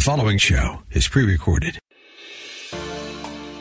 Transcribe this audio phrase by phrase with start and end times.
[0.00, 1.78] The following show is pre recorded.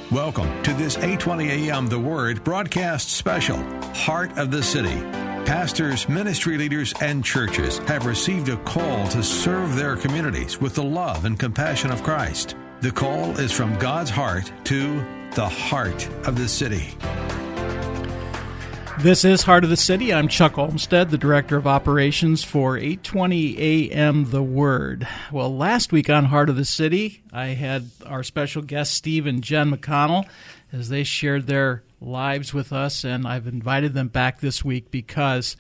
[0.10, 3.58] Welcome to this 820 AM The Word broadcast special,
[3.94, 5.02] Heart of the City.
[5.44, 10.84] Pastors, ministry leaders, and churches have received a call to serve their communities with the
[10.84, 12.56] love and compassion of Christ.
[12.80, 15.04] The call is from God's heart to
[15.36, 16.96] the heart of the city.
[19.02, 20.14] This is Heart of the City.
[20.14, 25.08] I'm Chuck Olmstead, the Director of Operations for 820 AM The Word.
[25.32, 29.42] Well, last week on Heart of the City, I had our special guest, Steve and
[29.42, 30.28] Jen McConnell,
[30.74, 35.56] as they shared their lives with us, and I've invited them back this week because,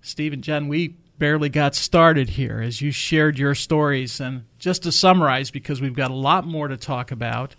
[0.00, 4.20] Steve and Jen, we barely got started here as you shared your stories.
[4.20, 7.56] And just to summarize, because we've got a lot more to talk about,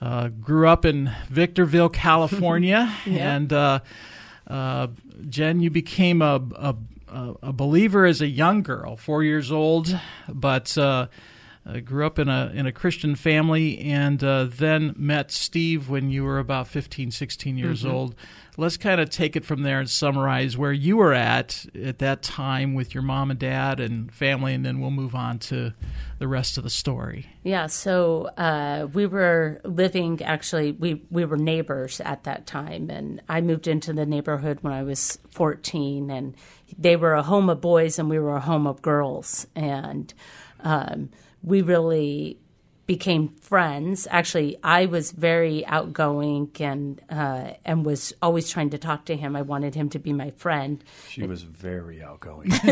[0.00, 3.80] uh, grew up in Victorville, California, and uh,
[4.46, 4.88] uh,
[5.28, 6.74] Jen, you became a, a,
[7.42, 11.06] a, believer as a young girl, four years old, but uh,
[11.66, 16.10] uh, grew up in a in a Christian family, and uh, then met Steve when
[16.10, 17.94] you were about 15, 16 years mm-hmm.
[17.94, 18.14] old
[18.56, 22.22] let's kind of take it from there and summarize where you were at at that
[22.22, 25.72] time with your mom and dad and family, and then we'll move on to
[26.18, 27.26] the rest of the story.
[27.42, 33.22] Yeah, so uh, we were living actually, we, we were neighbors at that time, and
[33.28, 36.36] I moved into the neighborhood when I was 14, and
[36.78, 39.46] they were a home of boys and we were a home of girls.
[39.54, 40.12] And
[40.60, 41.10] um,
[41.42, 42.38] we really
[42.86, 44.08] became friends.
[44.10, 49.36] Actually, I was very outgoing and uh, and was always trying to talk to him.
[49.36, 50.82] I wanted him to be my friend.
[51.08, 52.52] She was very outgoing,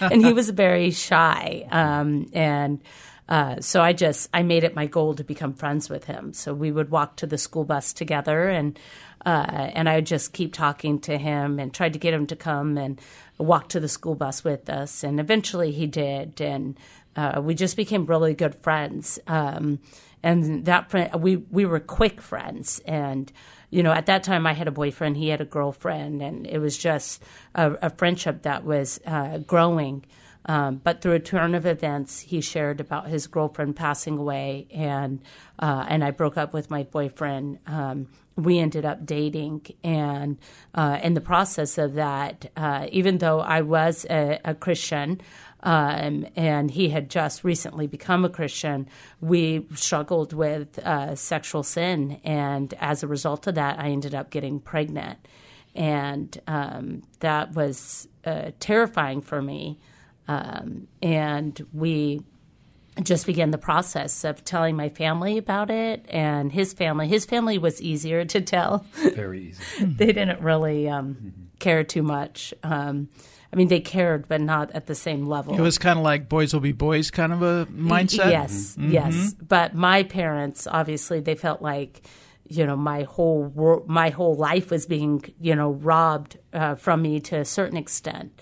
[0.00, 1.66] and he was very shy.
[1.70, 2.82] Um, and
[3.28, 6.32] uh, so I just I made it my goal to become friends with him.
[6.32, 8.78] So we would walk to the school bus together, and
[9.24, 12.36] uh, and I would just keep talking to him and tried to get him to
[12.36, 13.00] come and
[13.38, 15.04] walk to the school bus with us.
[15.04, 16.76] And eventually he did, and
[17.16, 19.18] uh, we just became really good friends.
[19.26, 19.80] Um,
[20.22, 23.30] and that friend, we we were quick friends, and
[23.70, 26.58] you know, at that time I had a boyfriend, he had a girlfriend, and it
[26.58, 27.22] was just
[27.54, 30.04] a, a friendship that was uh, growing.
[30.46, 35.20] Um, but through a turn of events, he shared about his girlfriend passing away, and
[35.58, 37.58] uh, and I broke up with my boyfriend.
[37.66, 40.38] Um, we ended up dating, and
[40.74, 45.20] uh, in the process of that, uh, even though I was a, a Christian,
[45.62, 48.88] um, and he had just recently become a Christian,
[49.20, 52.20] we struggled with uh, sexual sin.
[52.24, 55.18] And as a result of that, I ended up getting pregnant.
[55.74, 59.78] And um, that was uh, terrifying for me.
[60.28, 62.22] Um, and we
[63.02, 67.08] just began the process of telling my family about it and his family.
[67.08, 68.84] His family was easier to tell.
[69.14, 69.62] Very easy.
[69.84, 71.28] they didn't really um, mm-hmm.
[71.58, 72.52] care too much.
[72.62, 73.08] Um,
[73.52, 75.54] I mean, they cared, but not at the same level.
[75.54, 78.30] It was kind of like boys will be boys kind of a mindset.
[78.30, 78.90] Yes, mm-hmm.
[78.90, 79.34] yes.
[79.34, 82.02] But my parents, obviously, they felt like,
[82.48, 87.02] you know, my whole wor- my whole life was being, you know, robbed uh, from
[87.02, 88.40] me to a certain extent.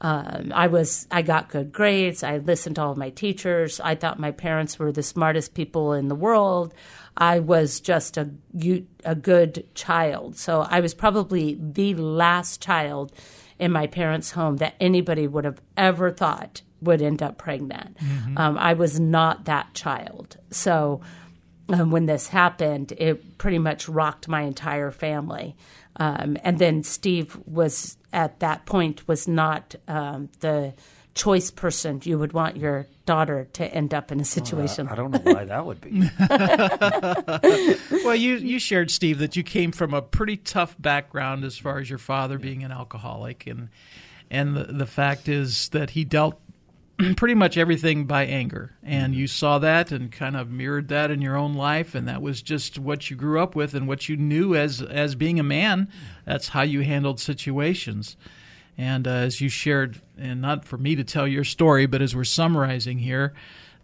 [0.00, 2.22] Um, I was I got good grades.
[2.22, 3.80] I listened to all of my teachers.
[3.80, 6.72] I thought my parents were the smartest people in the world.
[7.16, 8.30] I was just a
[9.04, 10.36] a good child.
[10.36, 13.12] So I was probably the last child
[13.62, 17.96] in my parents' home that anybody would have ever thought would end up pregnant.
[17.98, 18.36] Mm-hmm.
[18.36, 20.36] Um, I was not that child.
[20.50, 21.00] So
[21.68, 25.54] um, when this happened, it pretty much rocked my entire family.
[25.94, 30.74] Um, and then Steve was at that point was not um, the
[31.14, 34.88] choice person you would want your daughter to end up in a situation.
[34.88, 36.08] I don't know why that would be.
[38.04, 41.78] well, you you shared Steve that you came from a pretty tough background as far
[41.78, 43.68] as your father being an alcoholic and
[44.30, 46.40] and the, the fact is that he dealt
[47.16, 48.74] pretty much everything by anger.
[48.82, 52.22] And you saw that and kind of mirrored that in your own life and that
[52.22, 55.44] was just what you grew up with and what you knew as as being a
[55.44, 55.88] man.
[56.24, 58.16] That's how you handled situations.
[58.78, 62.14] And uh, as you shared, and not for me to tell your story, but as
[62.14, 63.34] we're summarizing here,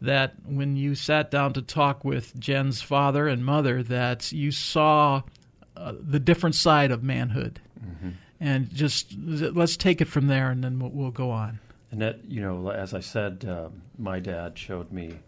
[0.00, 5.23] that when you sat down to talk with Jen's father and mother, that you saw
[5.76, 7.61] uh, the different side of manhood.
[7.85, 8.11] Mm-hmm.
[8.40, 11.58] And just let's take it from there, and then we'll, we'll, go on.
[11.90, 15.19] And that, you know, as I said, uh, my dad showed me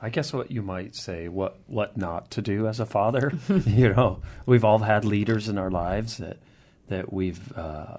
[0.00, 3.32] I guess what you might say, what what not to do as a father.
[3.48, 6.38] you know, we've all had leaders in our lives that
[6.88, 7.98] that we've uh,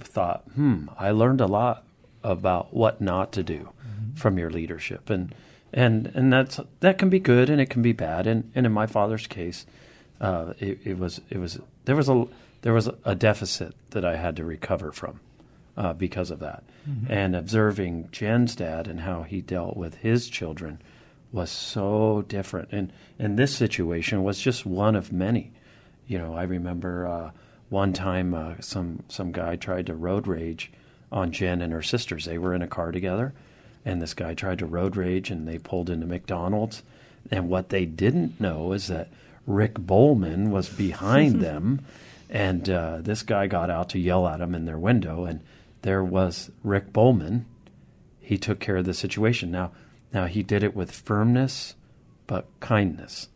[0.00, 1.84] thought, hmm, I learned a lot
[2.22, 4.14] about what not to do mm-hmm.
[4.14, 5.34] from your leadership, and
[5.72, 8.26] and and that's that can be good and it can be bad.
[8.26, 9.66] And and in my father's case,
[10.20, 12.26] uh, it, it, was it was there was a
[12.62, 15.20] there was a deficit that I had to recover from
[15.76, 16.62] uh, because of that.
[16.88, 17.12] Mm-hmm.
[17.12, 20.80] And observing Jen's dad and how he dealt with his children
[21.32, 22.68] was so different.
[22.72, 25.52] And and this situation was just one of many.
[26.06, 27.30] You know, I remember uh,
[27.68, 30.70] one time uh, some some guy tried to road rage
[31.12, 32.24] on Jen and her sisters.
[32.24, 33.34] They were in a car together,
[33.84, 36.82] and this guy tried to road rage, and they pulled into McDonald's.
[37.30, 39.08] And what they didn't know is that
[39.46, 41.84] Rick Bowman was behind them,
[42.30, 45.40] and uh, this guy got out to yell at them in their window, and
[45.82, 47.44] there was Rick Bowman.
[48.20, 49.50] He took care of the situation.
[49.50, 49.72] Now,
[50.12, 51.74] now he did it with firmness,
[52.26, 53.28] but kindness,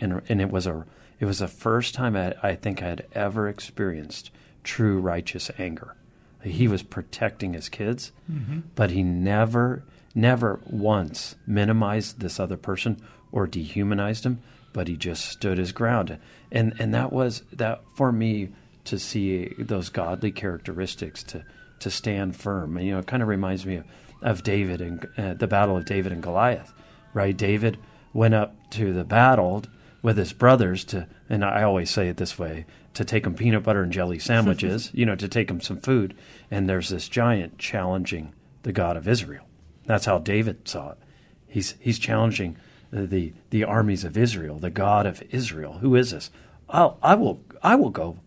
[0.00, 0.84] and and it was a
[1.20, 4.30] it was the first time I, I think I had ever experienced
[4.62, 5.96] true righteous anger.
[6.44, 8.60] He was protecting his kids, mm-hmm.
[8.74, 9.82] but he never,
[10.14, 13.00] never once minimized this other person
[13.32, 14.42] or dehumanized him,
[14.72, 16.18] but he just stood his ground.
[16.52, 18.50] And and that was that for me
[18.84, 21.44] to see those godly characteristics to
[21.80, 22.76] to stand firm.
[22.76, 23.84] And, you know, it kind of reminds me of
[24.22, 26.72] of David and uh, the battle of David and Goliath,
[27.12, 27.36] right?
[27.36, 27.78] David
[28.12, 29.64] went up to the battle
[30.02, 32.64] with his brothers to, and I always say it this way,
[32.94, 36.14] to take them peanut butter and jelly sandwiches, you know, to take them some food.
[36.50, 38.32] And there's this giant challenging
[38.62, 39.46] the God of Israel.
[39.86, 40.98] That's how David saw it.
[41.46, 42.56] He's he's challenging
[42.90, 45.74] the the armies of Israel, the God of Israel.
[45.74, 46.30] Who is this?
[46.68, 48.18] I'll, I will I will go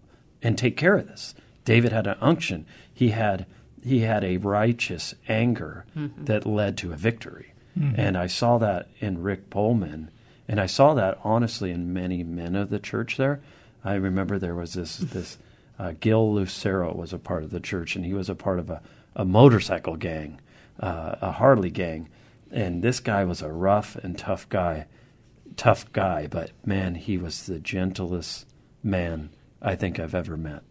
[0.41, 1.33] and take care of this.
[1.65, 2.65] David had an unction.
[2.93, 3.45] He had
[3.83, 6.25] he had a righteous anger mm-hmm.
[6.25, 7.53] that led to a victory.
[7.77, 7.99] Mm-hmm.
[7.99, 10.09] And I saw that in Rick Bowman,
[10.47, 13.41] and I saw that honestly in many men of the church there.
[13.87, 15.37] I remember there was this this
[15.79, 18.69] uh, Gil Lucero was a part of the church, and he was a part of
[18.69, 18.81] a,
[19.15, 20.41] a motorcycle gang,
[20.79, 22.09] uh, a Harley gang,
[22.51, 24.87] and this guy was a rough and tough guy,
[25.55, 28.45] tough guy, but man, he was the gentlest
[28.83, 29.29] man
[29.61, 30.63] I think I've ever met,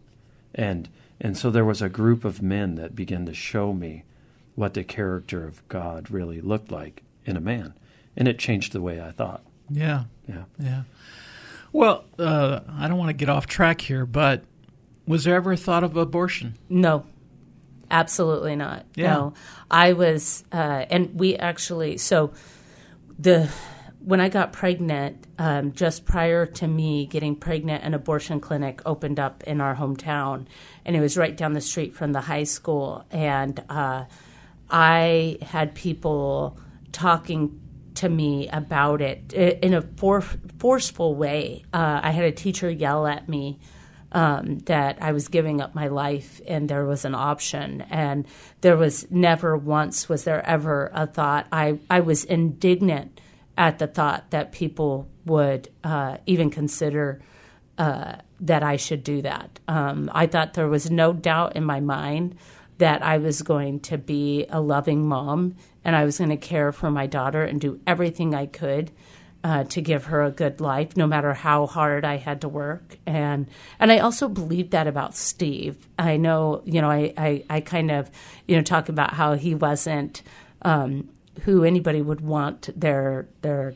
[0.53, 0.87] and
[1.19, 4.03] and so there was a group of men that began to show me
[4.53, 7.73] what the character of God really looked like in a man.
[8.15, 9.43] And it changed the way I thought.
[9.69, 10.05] Yeah.
[10.27, 10.43] Yeah.
[10.59, 10.83] Yeah.
[11.71, 14.43] Well, uh, I don't want to get off track here, but
[15.05, 16.57] was there ever a thought of abortion?
[16.69, 17.05] No.
[17.89, 18.85] Absolutely not.
[18.95, 19.13] Yeah.
[19.13, 19.33] No.
[19.71, 22.33] I was, uh, and we actually, so
[23.17, 23.49] the
[24.07, 29.19] when I got pregnant, um, just prior to me getting pregnant, an abortion clinic opened
[29.19, 30.45] up in our hometown,
[30.85, 33.05] and it was right down the street from the high school.
[33.11, 34.05] And uh,
[34.69, 36.57] I had people
[36.93, 37.59] talking
[37.97, 40.21] to me about it in a for-
[40.59, 41.63] forceful way.
[41.73, 43.59] Uh, I had a teacher yell at me.
[44.09, 47.81] Um, that I was giving up my life and there was an option.
[47.89, 48.25] And
[48.61, 51.45] there was never once was there ever a thought.
[51.51, 53.19] I, I was indignant
[53.57, 57.21] at the thought that people would uh, even consider
[57.77, 59.59] uh, that I should do that.
[59.67, 62.37] Um, I thought there was no doubt in my mind
[62.77, 66.71] that I was going to be a loving mom and I was going to care
[66.71, 68.91] for my daughter and do everything I could.
[69.43, 72.97] Uh, to give her a good life, no matter how hard I had to work,
[73.05, 73.47] and
[73.79, 75.87] and I also believed that about Steve.
[75.97, 78.09] I know, you know, I I, I kind of,
[78.47, 80.23] you know, talk about how he wasn't
[80.63, 81.07] um,
[81.43, 83.75] who anybody would want their their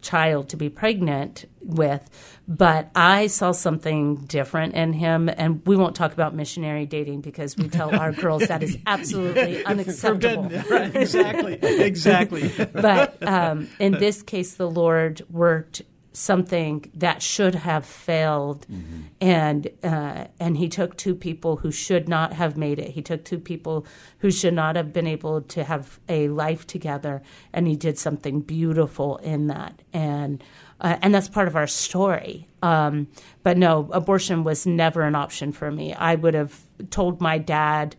[0.00, 2.08] child to be pregnant with,
[2.48, 5.28] but I saw something different in him.
[5.28, 9.64] And we won't talk about missionary dating because we tell our girls that is absolutely
[9.66, 10.50] unacceptable.
[10.70, 12.48] Right, exactly, exactly.
[12.72, 19.02] but um, in this case, the Lord worked something that should have failed mm-hmm.
[19.20, 23.24] and uh, and he took two people who should not have made it he took
[23.24, 23.86] two people
[24.18, 28.40] who should not have been able to have a life together and he did something
[28.40, 30.42] beautiful in that and
[30.80, 33.06] uh, and that's part of our story um,
[33.44, 37.94] but no abortion was never an option for me i would have told my dad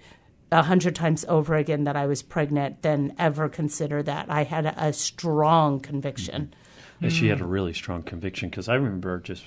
[0.52, 4.30] a hundred times over again that I was pregnant than ever consider that.
[4.30, 6.54] I had a, a strong conviction.
[7.02, 9.46] And she had a really strong conviction because I remember just,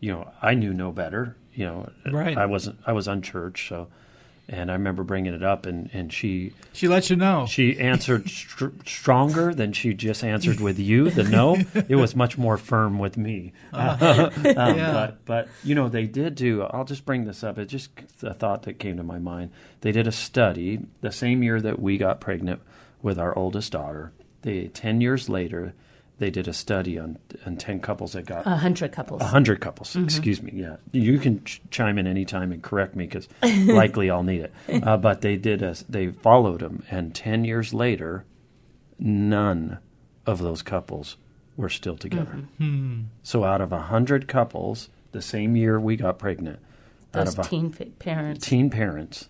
[0.00, 1.36] you know, I knew no better.
[1.54, 2.36] You know, right.
[2.36, 2.78] I wasn't.
[2.86, 3.88] I was unchurched, so.
[4.48, 7.46] And I remember bringing it up, and, and she she let you know.
[7.46, 11.10] She answered str- stronger than she just answered with you.
[11.10, 11.56] The no,
[11.88, 13.52] it was much more firm with me.
[13.72, 14.92] Uh, um, yeah.
[14.92, 16.62] But but you know they did do.
[16.62, 17.58] I'll just bring this up.
[17.58, 17.90] It just
[18.22, 19.50] a thought that came to my mind.
[19.80, 22.60] They did a study the same year that we got pregnant
[23.02, 24.12] with our oldest daughter.
[24.42, 25.74] They ten years later
[26.18, 29.20] they did a study on on ten couples that got A hundred couples.
[29.20, 29.90] a hundred couples.
[29.90, 30.04] Mm-hmm.
[30.04, 30.52] Excuse me.
[30.54, 33.28] Yeah, you can ch- chime in anytime and correct me because
[33.66, 34.52] likely I'll need it.
[34.82, 38.24] Uh, but they did a, they followed them, and ten years later,
[38.98, 39.78] none
[40.26, 41.16] of those couples
[41.56, 42.44] were still together.
[42.60, 42.64] Mm-hmm.
[42.94, 43.00] Hmm.
[43.22, 46.58] So out of a hundred couples, the same year we got pregnant,
[47.14, 48.46] out of teen fa- parents.
[48.46, 49.28] teen parents,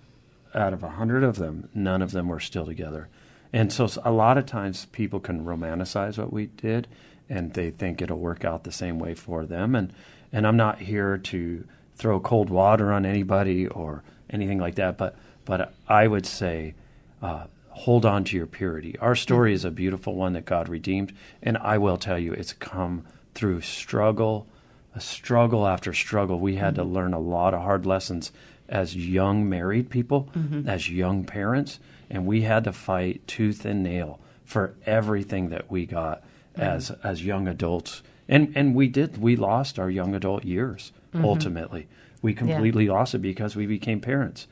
[0.55, 3.09] out of a hundred of them, none of them were still together.
[3.53, 6.89] And so a lot of times people can romanticize what we did,
[7.29, 9.75] and they think it'll work out the same way for them.
[9.75, 9.93] And
[10.33, 11.65] and I'm not here to
[11.97, 16.75] throw cold water on anybody or anything like that, but but I would say.
[17.23, 17.47] Uh,
[17.81, 18.97] Hold on to your purity.
[19.03, 21.13] Our story is a beautiful one that God redeemed,
[21.43, 24.47] and I will tell you, it's come through struggle,
[24.95, 26.41] a struggle after struggle.
[26.41, 28.33] We had to learn a lot of hard lessons
[28.67, 30.31] as young married people,
[30.67, 31.79] as young parents,
[32.11, 36.23] and we had to fight tooth and nail for everything that we got
[36.57, 38.03] as as young adults.
[38.29, 41.87] And and we did we lost our young adult years ultimately.
[42.23, 44.47] We completely lost it because we became parents.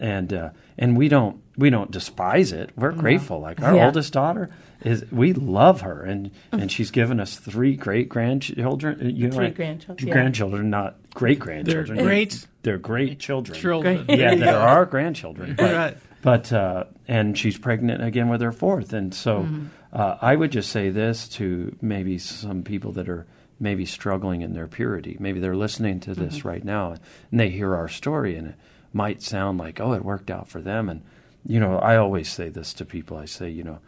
[0.00, 2.70] And uh, and we don't we don't despise it.
[2.76, 3.40] We're grateful.
[3.40, 3.86] Like our Yeah.
[3.86, 4.50] oldest daughter
[4.82, 8.98] is we love her and and she's given us three great grandchildren.
[9.00, 9.54] uh, You know, Three right?
[9.54, 10.12] grandchildren, yeah.
[10.14, 11.96] grandchildren, not great grandchildren.
[11.96, 12.06] They're grandchildren.
[12.06, 13.56] great They're great children.
[13.58, 14.04] children.
[14.08, 15.54] Yeah, that are our grandchildren.
[15.58, 15.96] But, Right.
[16.24, 19.66] But uh, and she's pregnant again with her fourth, and so Mm-hmm.
[19.92, 23.26] uh, I would just say this to maybe some people that are
[23.60, 25.16] maybe struggling in their purity.
[25.20, 26.48] Maybe they're listening to this Mm-hmm.
[26.48, 26.92] right now
[27.30, 28.54] and they hear our story, and it
[28.92, 30.88] might sound like, oh, it worked out for them.
[30.88, 31.02] And
[31.46, 33.18] you know, I always say this to people.
[33.18, 33.78] I say, you know,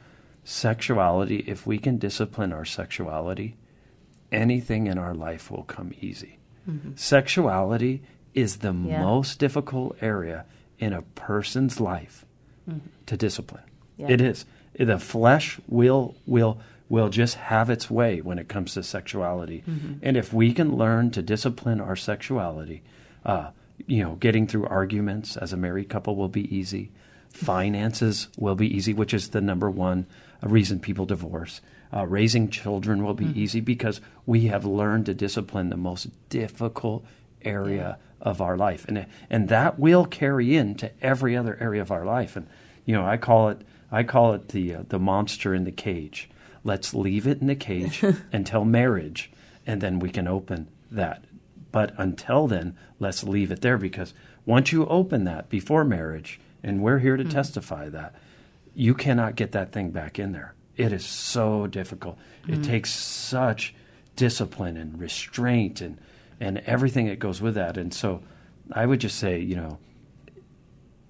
[0.44, 1.38] sexuality.
[1.46, 3.56] If we can discipline our sexuality,
[4.30, 6.38] anything in our life will come easy.
[6.96, 8.02] Sexuality
[8.34, 9.00] is the Yeah.
[9.00, 10.44] most difficult area
[10.78, 12.25] in a person's life
[13.06, 13.64] to discipline.
[13.96, 14.08] Yeah.
[14.10, 14.44] It is.
[14.78, 19.64] The flesh will will will just have its way when it comes to sexuality.
[20.02, 22.82] And if we can learn to discipline our sexuality,
[23.24, 23.50] uh,
[23.86, 26.90] you know, getting through arguments as a married couple will be easy.
[27.30, 30.06] Finances will be easy, which is the number one
[30.42, 31.60] reason people divorce.
[31.92, 37.04] Uh, raising children will be easy because we have learned to discipline the most difficult
[37.42, 42.04] area of our life, and and that will carry into every other area of our
[42.04, 42.36] life.
[42.36, 42.46] And
[42.84, 46.28] you know, I call it I call it the uh, the monster in the cage.
[46.64, 49.30] Let's leave it in the cage until marriage,
[49.66, 51.24] and then we can open that.
[51.70, 56.82] But until then, let's leave it there because once you open that before marriage, and
[56.82, 58.14] we're here to testify that,
[58.74, 60.54] you cannot get that thing back in there.
[60.76, 62.18] It is so difficult.
[62.46, 63.74] It takes such
[64.14, 65.98] discipline and restraint and
[66.40, 67.76] and everything that goes with that.
[67.76, 68.22] And so
[68.72, 69.78] I would just say, you know,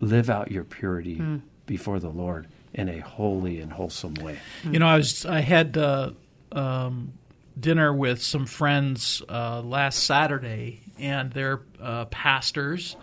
[0.00, 1.22] live out your purity
[1.66, 4.38] before the Lord in a holy and wholesome way.
[4.64, 6.10] You know, I was I had uh,
[6.52, 7.14] um,
[7.58, 12.96] dinner with some friends uh, last Saturday, and they're uh, pastors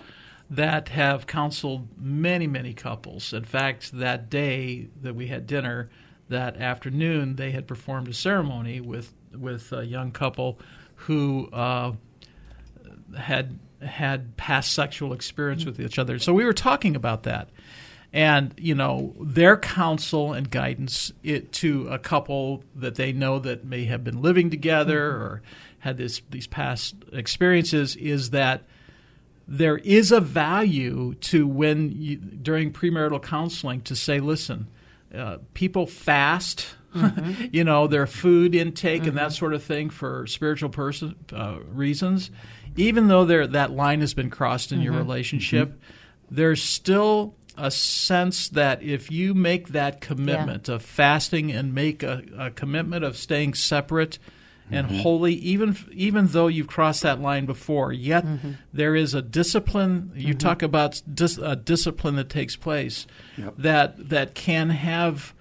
[0.51, 3.33] that have counseled many, many couples.
[3.33, 5.89] In fact, that day that we had dinner,
[6.29, 10.59] that afternoon, they had performed a ceremony with with a young couple
[10.95, 11.93] who uh,
[13.17, 16.17] had had past sexual experience with each other.
[16.19, 17.49] So we were talking about that,
[18.11, 23.65] and you know their counsel and guidance it, to a couple that they know that
[23.65, 25.41] may have been living together or
[25.79, 28.63] had this these past experiences is that
[29.47, 34.67] there is a value to when you, during premarital counseling to say, listen,
[35.13, 37.45] uh, people fast, Mm-hmm.
[37.51, 39.31] you know, their food intake and that mm-hmm.
[39.31, 42.31] sort of thing for spiritual person uh, reasons.
[42.75, 45.01] Even though there that line has been crossed in your mm-hmm.
[45.01, 45.79] relationship,
[46.29, 52.23] there's still a sense that if you make that commitment of fasting and make a,
[52.37, 54.17] a commitment of staying separate
[54.71, 58.25] and holy, even even though you've crossed that line before, yet
[58.73, 60.11] there is a discipline.
[60.15, 63.05] You talk about dis, a discipline that takes place
[63.57, 65.33] that that can have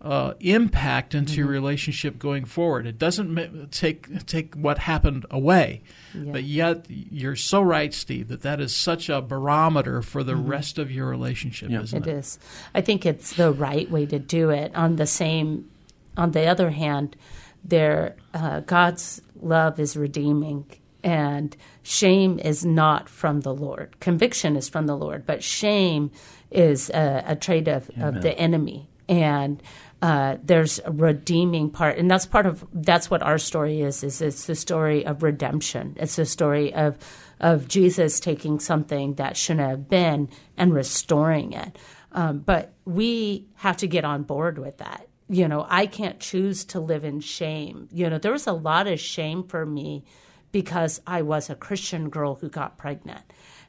[0.00, 2.86] uh, impact into your relationship going forward.
[2.86, 5.82] It doesn't ma- take take what happened away,
[6.14, 10.78] but yet you're so right, Steve, that that is such a barometer for the rest
[10.78, 12.18] of your relationship, isn't It it?
[12.18, 12.38] is.
[12.76, 14.72] I think it's the right way to do it.
[14.76, 15.68] On the same,
[16.16, 17.16] on the other hand,
[17.64, 20.64] there uh, God's love is redeeming,
[21.02, 23.98] and shame is not from the Lord.
[23.98, 26.12] Conviction is from the Lord, but shame
[26.52, 29.60] is a, a trait of, of the enemy, and.
[30.00, 34.04] Uh, there's a redeeming part, and that's part of that's what our story is.
[34.04, 35.96] Is it's the story of redemption.
[35.98, 36.96] It's the story of
[37.40, 41.76] of Jesus taking something that shouldn't have been and restoring it.
[42.12, 45.08] Um, but we have to get on board with that.
[45.28, 47.88] you know, I can't choose to live in shame.
[47.92, 50.04] You know, there was a lot of shame for me
[50.52, 53.22] because I was a Christian girl who got pregnant.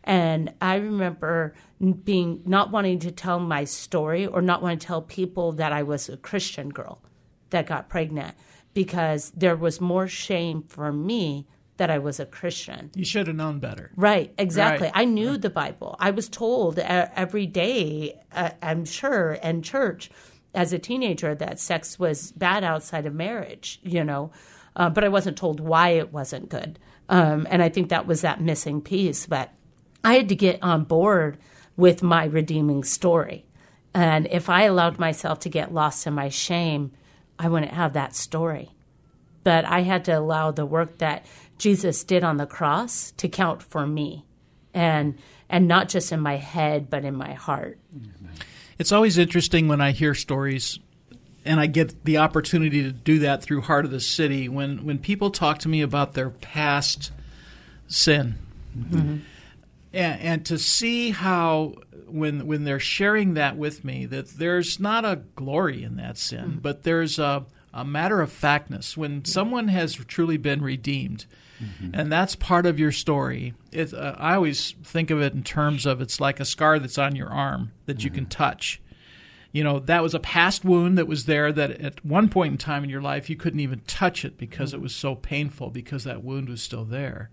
[0.03, 1.53] And I remember
[2.03, 5.83] being not wanting to tell my story or not wanting to tell people that I
[5.83, 7.01] was a Christian girl
[7.49, 8.35] that got pregnant
[8.73, 12.91] because there was more shame for me that I was a Christian.
[12.93, 13.91] You should have known better.
[13.95, 14.87] Right, exactly.
[14.87, 14.93] Right.
[14.95, 15.95] I knew the Bible.
[15.99, 20.11] I was told every day, uh, I'm sure, in church
[20.53, 24.31] as a teenager that sex was bad outside of marriage, you know,
[24.75, 26.79] uh, but I wasn't told why it wasn't good.
[27.07, 29.25] Um, and I think that was that missing piece.
[29.25, 29.51] But
[30.03, 31.37] I had to get on board
[31.75, 33.45] with my redeeming story.
[33.93, 36.91] And if I allowed myself to get lost in my shame,
[37.37, 38.71] I wouldn't have that story.
[39.43, 41.25] But I had to allow the work that
[41.57, 44.25] Jesus did on the cross to count for me.
[44.73, 45.17] And
[45.49, 47.79] and not just in my head, but in my heart.
[48.77, 50.79] It's always interesting when I hear stories
[51.43, 54.99] and I get the opportunity to do that through Heart of the City when, when
[54.99, 57.11] people talk to me about their past
[57.87, 58.35] sin.
[58.77, 59.17] Mm-hmm.
[59.93, 61.75] And, and to see how
[62.07, 66.45] when when they're sharing that with me that there's not a glory in that sin,
[66.45, 66.59] mm-hmm.
[66.59, 71.25] but there's a, a matter of factness when someone has truly been redeemed.
[71.61, 71.89] Mm-hmm.
[71.93, 73.53] And that's part of your story.
[73.71, 76.97] It, uh, I always think of it in terms of it's like a scar that's
[76.97, 78.29] on your arm that you can mm-hmm.
[78.29, 78.81] touch.
[79.51, 82.57] You know, that was a past wound that was there that at one point in
[82.57, 86.03] time in your life you couldn't even touch it because it was so painful because
[86.05, 87.29] that wound was still there.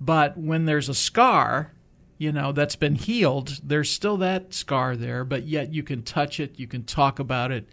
[0.00, 1.72] But when there's a scar,
[2.22, 6.38] you know, that's been healed, there's still that scar there, but yet you can touch
[6.38, 7.66] it, you can talk about it,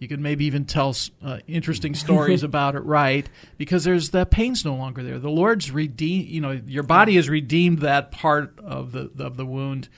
[0.00, 0.92] you can maybe even tell
[1.24, 3.30] uh, interesting stories about it, right?
[3.58, 5.20] Because there's the pain's no longer there.
[5.20, 6.26] The Lord's redeemed.
[6.26, 9.88] You know, your body has redeemed that part of the of the wound.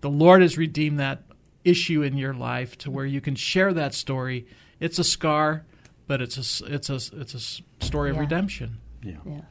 [0.00, 1.22] The Lord has redeemed that
[1.62, 4.44] issue in your life to where you can share that story.
[4.80, 5.64] It's a scar,
[6.08, 8.14] but it's a it's a it's a story yeah.
[8.14, 8.78] of redemption.
[9.04, 9.18] Yeah.
[9.24, 9.42] yeah.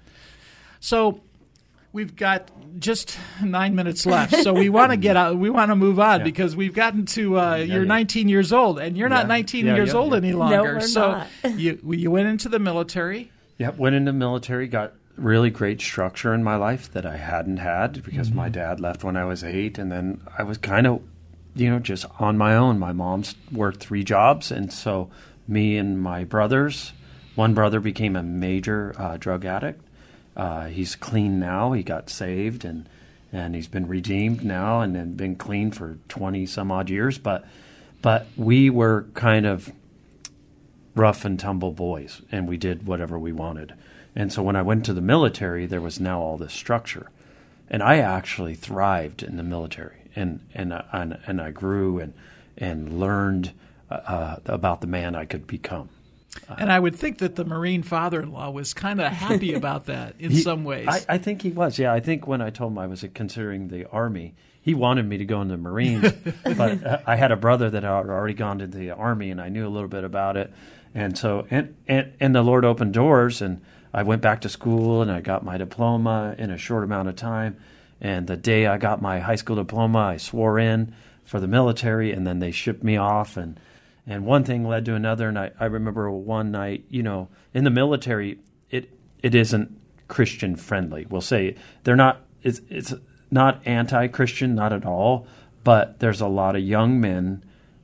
[0.81, 1.21] So
[1.93, 2.49] we've got
[2.79, 5.37] just nine minutes left, so we want to get out.
[5.37, 6.23] We want to move on yeah.
[6.23, 7.87] because we've gotten to uh, yeah, you're yeah.
[7.87, 10.75] 19 years old, and you're not 19 years old any longer.
[10.75, 11.23] No, so
[11.55, 13.31] you you went into the military.
[13.57, 14.67] Yep, went into the military.
[14.67, 18.37] Got really great structure in my life that I hadn't had because mm-hmm.
[18.37, 21.01] my dad left when I was eight, and then I was kind of,
[21.55, 22.79] you know, just on my own.
[22.79, 25.09] My mom's worked three jobs, and so
[25.47, 26.93] me and my brothers.
[27.35, 29.81] One brother became a major uh, drug addict
[30.35, 31.71] uh, he's clean now.
[31.73, 32.87] He got saved and
[33.33, 37.17] and he's been redeemed now and, been clean for twenty some odd years.
[37.17, 37.45] But
[38.01, 39.71] but we were kind of
[40.95, 43.73] rough and tumble boys, and we did whatever we wanted.
[44.15, 47.09] And so when I went to the military, there was now all this structure,
[47.69, 52.13] and I actually thrived in the military, and and and, and I grew and
[52.57, 53.53] and learned
[53.89, 55.89] uh, about the man I could become.
[56.57, 60.31] And I would think that the Marine father-in-law was kind of happy about that in
[60.31, 60.87] he, some ways.
[60.87, 61.77] I, I, think he was.
[61.77, 65.17] Yeah, I think when I told him I was considering the army, he wanted me
[65.17, 66.11] to go into the Marines,
[66.43, 69.49] but uh, I had a brother that had already gone into the army, and I
[69.49, 70.53] knew a little bit about it.
[70.93, 73.61] And so, and and, and the Lord opened doors, and
[73.93, 77.15] I went back to school, and I got my diploma in a short amount of
[77.15, 77.57] time.
[77.99, 82.11] And the day I got my high school diploma, I swore in for the military,
[82.11, 83.59] and then they shipped me off and
[84.07, 85.27] and one thing led to another.
[85.27, 88.89] And I, I remember one night, you know, in the military, it
[89.21, 91.05] it isn't Christian friendly.
[91.09, 92.21] We'll say they're not.
[92.43, 92.93] It's it's
[93.29, 95.27] not anti-Christian, not at all.
[95.63, 97.43] But there's a lot of young men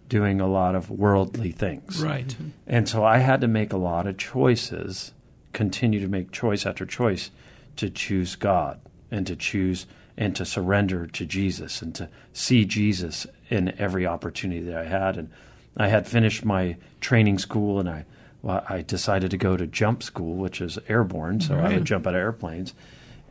[0.10, 2.02] doing a lot of worldly things.
[2.02, 2.36] Right.
[2.66, 5.14] And so I had to make a lot of choices,
[5.54, 7.30] continue to make choice after choice
[7.76, 8.80] to choose God
[9.12, 9.86] and to choose
[10.18, 15.18] and to surrender to Jesus and to see Jesus in every opportunity that I had.
[15.18, 15.30] And
[15.78, 18.06] I had finished my training school and I
[18.42, 21.72] well, I decided to go to jump school, which is airborne, so right.
[21.72, 22.74] I would jump out of airplanes.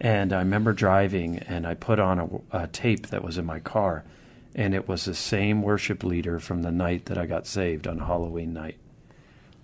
[0.00, 3.60] And I remember driving and I put on a, a tape that was in my
[3.60, 4.04] car,
[4.54, 8.00] and it was the same worship leader from the night that I got saved on
[8.00, 8.76] Halloween night.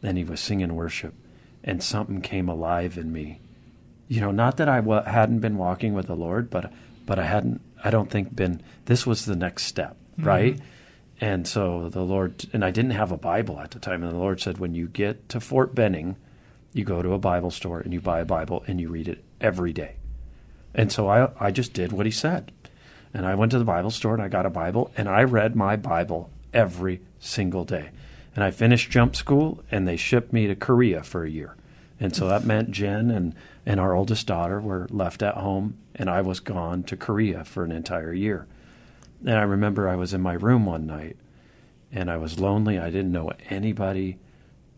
[0.03, 1.15] And he was singing worship,
[1.63, 3.41] and something came alive in me.
[4.09, 6.73] You know, not that I w- hadn't been walking with the Lord, but
[7.07, 7.61] but I hadn't.
[7.85, 8.63] I don't think been.
[8.87, 10.27] This was the next step, mm-hmm.
[10.27, 10.61] right?
[11.23, 14.19] And so the Lord, and I didn't have a Bible at the time, and the
[14.19, 16.17] Lord said, when you get to Fort Benning,
[16.73, 19.23] you go to a Bible store and you buy a Bible and you read it
[19.41, 19.95] every day.
[20.75, 22.51] And so I, I just did what he said.
[23.15, 25.55] And I went to the Bible store and I got a Bible and I read
[25.55, 27.91] my Bible every single day.
[28.35, 31.55] And I finished jump school and they shipped me to Korea for a year.
[32.01, 36.11] And so that meant Jen and, and our oldest daughter were left at home and
[36.11, 38.49] I was gone to Korea for an entire year.
[39.25, 41.17] And I remember I was in my room one night
[41.93, 42.79] and I was lonely.
[42.79, 44.19] I didn't know anybody.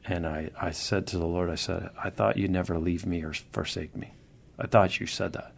[0.06, 3.22] and I, I said to the Lord, I said, I thought you'd never leave me
[3.22, 4.12] or forsake me.
[4.58, 5.52] I thought you said that.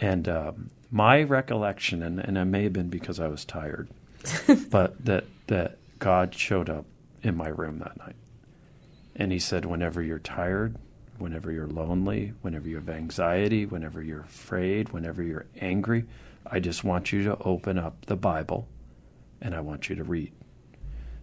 [0.00, 3.88] And um, my recollection, and, and it may have been because I was tired,
[4.70, 6.84] but that, that God showed up
[7.22, 8.16] in my room that night.
[9.16, 10.76] And he said, Whenever you're tired,
[11.18, 16.04] whenever you're lonely, whenever you have anxiety, whenever you're afraid, whenever you're angry,
[16.46, 18.68] I just want you to open up the Bible
[19.40, 20.32] and I want you to read.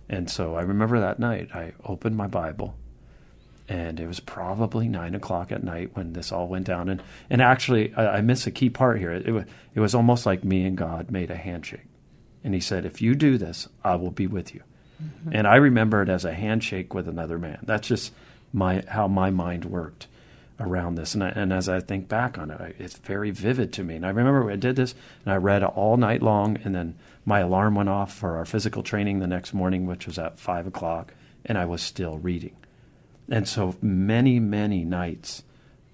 [0.10, 2.76] And so I remember that night, I opened my Bible
[3.70, 6.90] and it was probably nine o'clock at night when this all went down.
[6.90, 9.14] And, and actually, I, I missed a key part here.
[9.14, 11.86] It, it, was, it was almost like me and God made a handshake.
[12.44, 14.64] And he said, If you do this, I will be with you.
[15.02, 15.30] Mm-hmm.
[15.34, 17.60] And I remember it as a handshake with another man.
[17.64, 18.12] That's just
[18.52, 20.08] my how my mind worked
[20.60, 21.14] around this.
[21.14, 23.96] And, I, and as I think back on it, it's very vivid to me.
[23.96, 24.94] And I remember I did this
[25.26, 26.58] and I read all night long.
[26.64, 30.20] And then my alarm went off for our physical training the next morning, which was
[30.20, 31.14] at five o'clock.
[31.46, 32.56] And I was still reading.
[33.30, 35.44] And so many, many nights,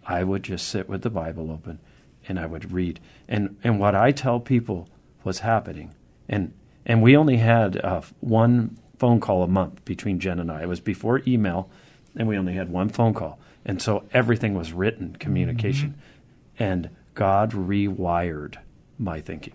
[0.06, 1.80] I would just sit with the Bible open
[2.28, 3.00] and I would read.
[3.28, 4.90] And, and what I tell people
[5.24, 5.94] was happening,
[6.28, 6.54] and,
[6.86, 10.64] and we only had uh, one phone call a month between Jen and I.
[10.64, 11.70] It was before email,
[12.16, 13.40] and we only had one phone call.
[13.68, 15.90] And so everything was written communication.
[15.90, 16.64] Mm-hmm.
[16.64, 18.56] And God rewired
[18.98, 19.54] my thinking.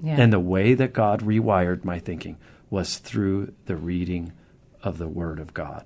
[0.00, 0.16] Yeah.
[0.18, 2.38] And the way that God rewired my thinking
[2.70, 4.32] was through the reading
[4.82, 5.84] of the Word of God.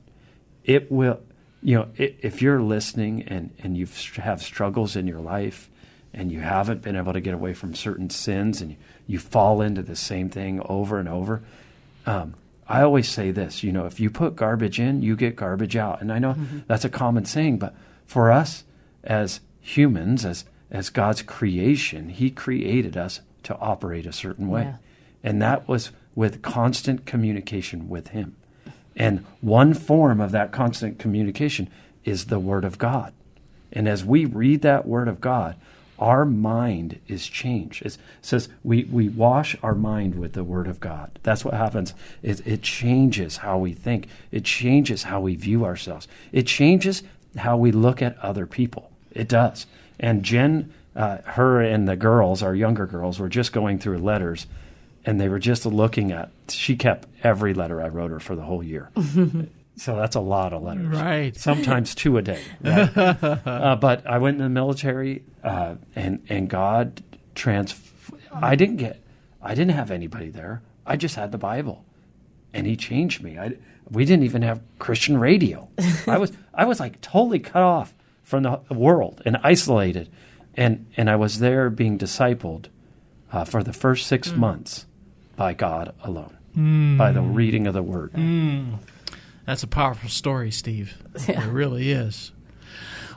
[0.64, 1.20] It will,
[1.62, 5.70] you know, if you're listening and, and you have struggles in your life
[6.12, 9.62] and you haven't been able to get away from certain sins and you, you fall
[9.62, 11.42] into the same thing over and over,
[12.04, 12.34] um,
[12.68, 16.00] I always say this, you know, if you put garbage in, you get garbage out.
[16.00, 16.60] And I know mm-hmm.
[16.66, 17.74] that's a common saying, but
[18.06, 18.64] for us
[19.04, 24.62] as humans, as as God's creation, he created us to operate a certain way.
[24.62, 24.76] Yeah.
[25.22, 28.36] And that was with constant communication with him.
[28.96, 31.68] And one form of that constant communication
[32.04, 33.12] is the word of God.
[33.70, 35.56] And as we read that word of God,
[36.02, 37.86] our mind is changed.
[37.86, 41.16] It says we, we wash our mind with the Word of God.
[41.22, 41.94] That's what happens.
[42.24, 44.08] It, it changes how we think.
[44.32, 46.08] It changes how we view ourselves.
[46.32, 47.04] It changes
[47.36, 48.90] how we look at other people.
[49.12, 49.66] It does.
[50.00, 54.48] And Jen, uh, her and the girls, our younger girls, were just going through letters,
[55.06, 56.30] and they were just looking at.
[56.48, 58.90] She kept every letter I wrote her for the whole year.
[59.76, 60.86] So that's a lot of letters.
[60.86, 61.34] Right.
[61.36, 62.42] Sometimes two a day.
[62.60, 62.96] Right?
[62.96, 67.02] uh, but I went in the military, uh, and and God
[67.34, 67.74] trans.
[68.32, 69.02] I didn't get.
[69.42, 70.62] I didn't have anybody there.
[70.86, 71.84] I just had the Bible,
[72.52, 73.38] and He changed me.
[73.38, 73.56] I,
[73.90, 75.68] we didn't even have Christian radio.
[76.06, 80.10] I was I was like totally cut off from the world and isolated,
[80.54, 82.66] and and I was there being discipled
[83.32, 84.36] uh, for the first six mm.
[84.36, 84.86] months
[85.34, 86.98] by God alone, mm.
[86.98, 88.12] by the reading of the Word.
[88.12, 88.78] Mm.
[89.46, 90.96] That's a powerful story, Steve.
[91.28, 91.46] Yeah.
[91.46, 92.32] It really is.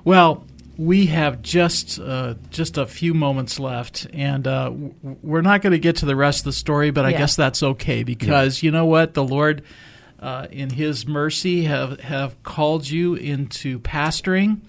[0.04, 0.46] Well,
[0.78, 4.72] we have just uh, just a few moments left, and uh,
[5.24, 7.20] we're not going to get to the rest of the story, but I yeah.
[7.20, 8.68] guess that's okay because yeah.
[8.68, 9.64] you know what, the Lord,
[10.20, 14.60] uh, in His mercy, have have called you into pastoring,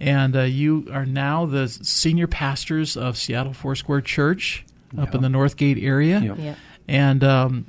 [0.00, 4.64] and uh, you are now the senior pastors of Seattle Foursquare Church
[4.96, 6.56] up in the Northgate area, yep.
[6.88, 7.66] and um,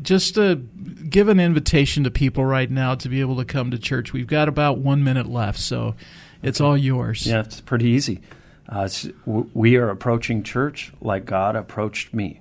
[0.00, 3.78] just to give an invitation to people right now to be able to come to
[3.78, 4.12] church.
[4.12, 5.94] We've got about one minute left, so
[6.42, 7.26] it's all yours.
[7.26, 8.20] Yeah, it's pretty easy.
[8.68, 8.88] Uh,
[9.26, 12.40] we are approaching church like God approached me.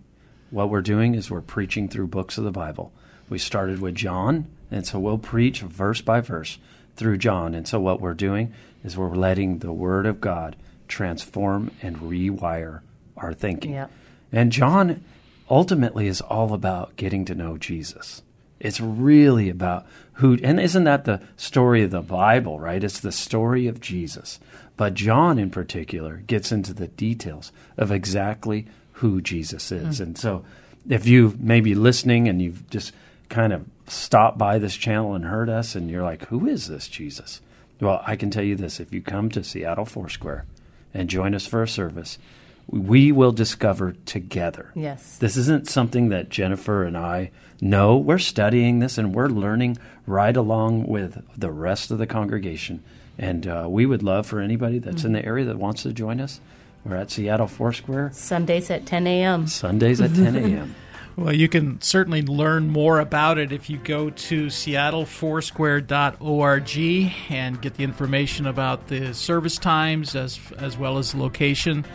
[0.49, 2.93] What we're doing is we're preaching through books of the Bible.
[3.29, 6.57] We started with John, and so we'll preach verse by verse
[6.95, 7.55] through John.
[7.55, 10.55] And so what we're doing is we're letting the Word of God
[10.87, 12.81] transform and rewire
[13.15, 13.73] our thinking.
[13.73, 13.87] Yeah.
[14.31, 15.03] And John
[15.51, 18.23] ultimately is all about getting to know Jesus.
[18.59, 22.83] It's really about who, and isn't that the story of the Bible, right?
[22.83, 24.39] It's the story of Jesus.
[24.77, 29.99] But John, in particular, gets into the details of exactly who Jesus is.
[29.99, 30.03] Mm.
[30.03, 30.45] And so,
[30.87, 32.93] if you may be listening and you've just
[33.29, 36.87] kind of stopped by this channel and heard us, and you're like, who is this
[36.87, 37.41] Jesus?
[37.79, 40.45] Well, I can tell you this if you come to Seattle Foursquare
[40.93, 42.17] and join us for a service,
[42.67, 44.71] we will discover together.
[44.75, 45.17] Yes.
[45.17, 47.97] This isn't something that Jennifer and I know.
[47.97, 52.83] We're studying this and we're learning right along with the rest of the congregation.
[53.17, 55.07] And uh, we would love for anybody that's mm-hmm.
[55.07, 56.39] in the area that wants to join us.
[56.83, 58.11] We're at Seattle Foursquare.
[58.13, 59.47] Sundays at 10 a.m.
[59.47, 60.75] Sundays at 10 a.m.
[61.15, 67.75] Well, you can certainly learn more about it if you go to seattlefoursquare.org and get
[67.75, 71.85] the information about the service times as as well as location.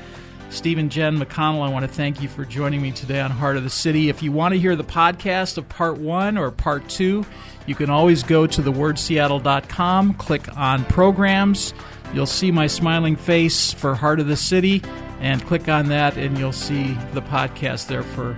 [0.50, 3.56] Steve and Jen McConnell, I want to thank you for joining me today on Heart
[3.56, 4.08] of the City.
[4.08, 7.26] If you want to hear the podcast of part one or part two,
[7.66, 11.74] you can always go to thewordseattle.com, click on programs.
[12.14, 14.82] You'll see my smiling face for Heart of the City,
[15.20, 18.36] and click on that, and you'll see the podcast there for,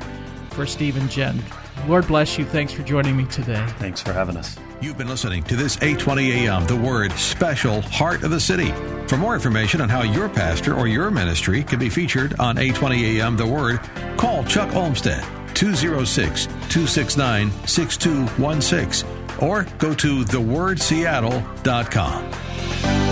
[0.51, 1.43] for Steve and Jen.
[1.87, 2.45] Lord bless you.
[2.45, 3.65] Thanks for joining me today.
[3.79, 4.59] Thanks for having us.
[4.81, 8.71] You've been listening to this 820 AM The Word special Heart of the City.
[9.09, 13.19] For more information on how your pastor or your ministry can be featured on 820
[13.19, 13.81] AM The Word,
[14.17, 19.11] call Chuck Olmstead 206 269 6216
[19.41, 23.08] or go to thewordseattle.com.